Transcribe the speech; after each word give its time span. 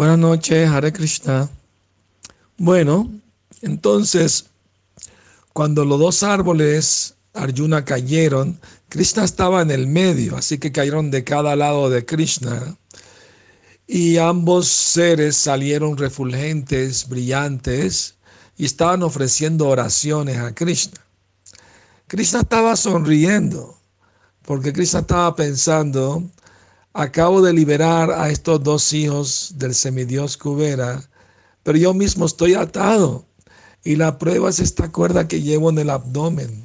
Buenas 0.00 0.18
noches, 0.18 0.66
Hare 0.66 0.94
Krishna. 0.94 1.50
Bueno, 2.56 3.10
entonces, 3.60 4.46
cuando 5.52 5.84
los 5.84 6.00
dos 6.00 6.22
árboles 6.22 7.16
Arjuna 7.34 7.84
cayeron, 7.84 8.58
Krishna 8.88 9.24
estaba 9.24 9.60
en 9.60 9.70
el 9.70 9.86
medio, 9.86 10.38
así 10.38 10.56
que 10.56 10.72
cayeron 10.72 11.10
de 11.10 11.22
cada 11.22 11.54
lado 11.54 11.90
de 11.90 12.06
Krishna. 12.06 12.78
Y 13.86 14.16
ambos 14.16 14.68
seres 14.68 15.36
salieron 15.36 15.98
refulgentes, 15.98 17.06
brillantes, 17.06 18.14
y 18.56 18.64
estaban 18.64 19.02
ofreciendo 19.02 19.68
oraciones 19.68 20.38
a 20.38 20.54
Krishna. 20.54 20.98
Krishna 22.06 22.40
estaba 22.40 22.74
sonriendo, 22.74 23.76
porque 24.46 24.72
Krishna 24.72 25.00
estaba 25.00 25.36
pensando, 25.36 26.24
acabo 26.92 27.42
de 27.42 27.52
liberar 27.52 28.10
a 28.10 28.30
estos 28.30 28.62
dos 28.62 28.92
hijos 28.92 29.54
del 29.56 29.74
semidios 29.74 30.36
Kubera, 30.36 31.08
pero 31.62 31.78
yo 31.78 31.94
mismo 31.94 32.26
estoy 32.26 32.54
atado. 32.54 33.24
Y 33.82 33.96
la 33.96 34.18
prueba 34.18 34.50
es 34.50 34.60
esta 34.60 34.92
cuerda 34.92 35.26
que 35.26 35.40
llevo 35.40 35.70
en 35.70 35.78
el 35.78 35.90
abdomen. 35.90 36.64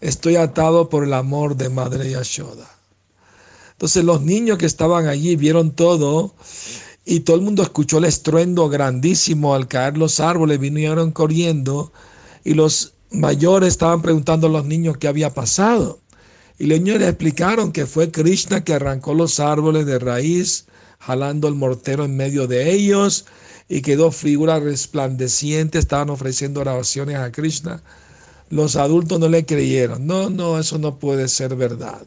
Estoy 0.00 0.36
atado 0.36 0.88
por 0.88 1.04
el 1.04 1.14
amor 1.14 1.56
de 1.56 1.70
Madre 1.70 2.10
Yashoda. 2.10 2.68
Entonces 3.72 4.04
los 4.04 4.20
niños 4.22 4.58
que 4.58 4.66
estaban 4.66 5.06
allí 5.06 5.34
vieron 5.36 5.72
todo 5.72 6.34
y 7.04 7.20
todo 7.20 7.36
el 7.36 7.42
mundo 7.42 7.62
escuchó 7.62 7.98
el 7.98 8.04
estruendo 8.04 8.68
grandísimo 8.68 9.54
al 9.54 9.66
caer 9.66 9.96
los 9.96 10.20
árboles, 10.20 10.60
vinieron 10.60 11.10
corriendo 11.10 11.92
y 12.44 12.54
los 12.54 12.94
mayores 13.10 13.68
estaban 13.68 14.02
preguntando 14.02 14.46
a 14.46 14.50
los 14.50 14.64
niños 14.66 14.98
qué 14.98 15.08
había 15.08 15.34
pasado. 15.34 16.01
Y 16.62 16.66
los 16.66 16.78
niños 16.78 17.00
le 17.00 17.08
explicaron 17.08 17.72
que 17.72 17.86
fue 17.86 18.12
Krishna 18.12 18.62
que 18.62 18.74
arrancó 18.74 19.14
los 19.14 19.40
árboles 19.40 19.84
de 19.84 19.98
raíz, 19.98 20.66
jalando 21.00 21.48
el 21.48 21.56
mortero 21.56 22.04
en 22.04 22.16
medio 22.16 22.46
de 22.46 22.70
ellos, 22.70 23.26
y 23.68 23.82
quedó 23.82 24.12
figura 24.12 24.60
resplandeciente, 24.60 25.80
estaban 25.80 26.08
ofreciendo 26.08 26.60
oraciones 26.60 27.16
a 27.16 27.32
Krishna. 27.32 27.82
Los 28.48 28.76
adultos 28.76 29.18
no 29.18 29.28
le 29.28 29.44
creyeron. 29.44 30.06
No, 30.06 30.30
no, 30.30 30.56
eso 30.56 30.78
no 30.78 31.00
puede 31.00 31.26
ser 31.26 31.56
verdad, 31.56 32.02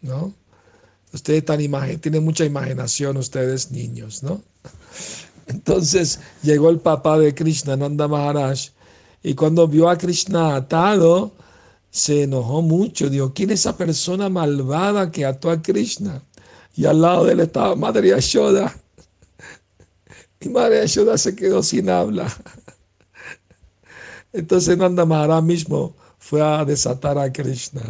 ¿no? 0.00 0.32
Ustedes 1.12 1.44
tan 1.44 1.58
tienen 2.00 2.24
mucha 2.24 2.46
imaginación, 2.46 3.18
ustedes 3.18 3.70
niños, 3.70 4.22
¿no? 4.22 4.40
Entonces 5.46 6.20
llegó 6.42 6.70
el 6.70 6.78
papá 6.78 7.18
de 7.18 7.34
Krishna, 7.34 7.76
Nanda 7.76 8.08
Maharaj, 8.08 8.70
y 9.22 9.34
cuando 9.34 9.68
vio 9.68 9.90
a 9.90 9.98
Krishna 9.98 10.56
atado, 10.56 11.32
se 11.90 12.22
enojó 12.22 12.62
mucho. 12.62 13.10
Dijo, 13.10 13.32
¿quién 13.34 13.50
es 13.50 13.60
esa 13.60 13.76
persona 13.76 14.28
malvada 14.28 15.10
que 15.10 15.24
ató 15.24 15.50
a 15.50 15.60
Krishna? 15.60 16.22
Y 16.76 16.86
al 16.86 17.02
lado 17.02 17.24
de 17.24 17.32
él 17.32 17.40
estaba 17.40 17.74
Madre 17.76 18.08
Yashoda. 18.08 18.74
Y 20.42 20.48
Madre 20.48 20.80
Yashoda 20.80 21.18
se 21.18 21.36
quedó 21.36 21.62
sin 21.62 21.90
habla. 21.90 22.26
Entonces 24.32 24.78
Nanda 24.78 25.04
Maharaj 25.04 25.42
mismo 25.42 25.94
fue 26.18 26.40
a 26.40 26.64
desatar 26.64 27.18
a 27.18 27.30
Krishna. 27.30 27.82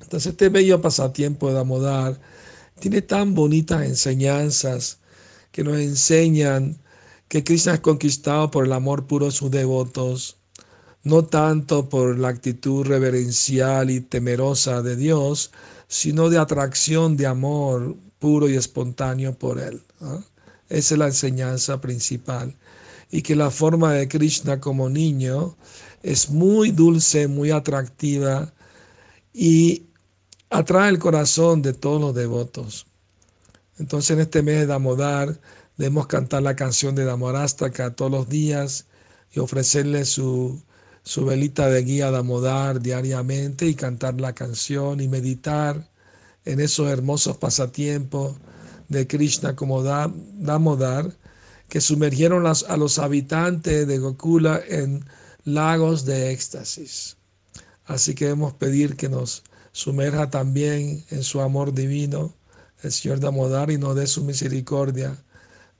Entonces 0.00 0.32
este 0.32 0.50
bello 0.50 0.82
pasatiempo 0.82 1.48
de 1.48 1.54
Damodar 1.54 2.20
tiene 2.80 3.00
tan 3.00 3.34
bonitas 3.34 3.86
enseñanzas 3.86 4.98
que 5.52 5.64
nos 5.64 5.78
enseñan 5.78 6.76
que 7.28 7.44
Krishna 7.44 7.74
es 7.74 7.80
conquistado 7.80 8.50
por 8.50 8.66
el 8.66 8.72
amor 8.72 9.06
puro 9.06 9.26
de 9.26 9.32
sus 9.32 9.50
devotos 9.50 10.36
no 11.04 11.24
tanto 11.24 11.88
por 11.88 12.18
la 12.18 12.28
actitud 12.28 12.86
reverencial 12.86 13.90
y 13.90 14.00
temerosa 14.00 14.82
de 14.82 14.96
Dios, 14.96 15.50
sino 15.88 16.30
de 16.30 16.38
atracción 16.38 17.16
de 17.16 17.26
amor 17.26 17.96
puro 18.18 18.48
y 18.48 18.54
espontáneo 18.54 19.34
por 19.34 19.58
Él. 19.58 19.82
Esa 20.68 20.94
es 20.94 20.98
la 20.98 21.06
enseñanza 21.06 21.80
principal. 21.80 22.56
Y 23.10 23.22
que 23.22 23.36
la 23.36 23.50
forma 23.50 23.92
de 23.92 24.08
Krishna 24.08 24.60
como 24.60 24.88
niño 24.88 25.56
es 26.02 26.30
muy 26.30 26.70
dulce, 26.70 27.28
muy 27.28 27.50
atractiva 27.50 28.52
y 29.34 29.84
atrae 30.50 30.88
el 30.88 30.98
corazón 30.98 31.62
de 31.62 31.72
todos 31.72 32.00
los 32.00 32.14
devotos. 32.14 32.86
Entonces 33.78 34.12
en 34.12 34.20
este 34.20 34.42
mes 34.42 34.60
de 34.60 34.66
Damodar 34.66 35.40
debemos 35.76 36.06
cantar 36.06 36.42
la 36.42 36.56
canción 36.56 36.94
de 36.94 37.04
Damorastaka 37.04 37.94
todos 37.94 38.10
los 38.10 38.28
días 38.28 38.86
y 39.32 39.40
ofrecerle 39.40 40.04
su 40.04 40.62
su 41.02 41.24
velita 41.24 41.68
de 41.68 41.82
guía 41.82 42.10
de 42.10 42.18
amodar 42.18 42.80
diariamente 42.80 43.66
y 43.66 43.74
cantar 43.74 44.20
la 44.20 44.34
canción 44.34 45.00
y 45.00 45.08
meditar 45.08 45.88
en 46.44 46.60
esos 46.60 46.88
hermosos 46.88 47.36
pasatiempos 47.36 48.36
de 48.88 49.06
Krishna 49.06 49.56
como 49.56 49.82
Damodar 49.82 51.16
que 51.68 51.80
sumergieron 51.80 52.46
a 52.46 52.76
los 52.76 52.98
habitantes 52.98 53.86
de 53.86 53.98
Gokula 53.98 54.60
en 54.68 55.04
lagos 55.44 56.04
de 56.04 56.30
éxtasis. 56.30 57.16
Así 57.86 58.14
que 58.14 58.26
debemos 58.26 58.52
pedir 58.54 58.96
que 58.96 59.08
nos 59.08 59.42
sumerja 59.72 60.30
también 60.30 61.04
en 61.10 61.22
su 61.22 61.40
amor 61.40 61.72
divino 61.72 62.34
el 62.82 62.92
Señor 62.92 63.20
Damodar 63.20 63.70
y 63.70 63.78
nos 63.78 63.96
dé 63.96 64.06
su 64.06 64.24
misericordia 64.24 65.16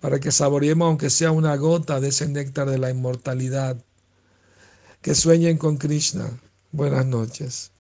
para 0.01 0.19
que 0.19 0.33
saboreemos 0.33 0.87
aunque 0.87 1.11
sea 1.11 1.31
una 1.31 1.55
gota 1.57 2.01
de 2.01 2.09
ese 2.09 2.29
néctar 2.29 2.69
de 2.71 2.79
la 2.79 2.91
inmortalidad 2.91 3.77
que 5.03 5.15
sueñen 5.15 5.59
con 5.59 5.77
Krishna. 5.77 6.31
Buenas 6.71 7.05
noches. 7.05 7.71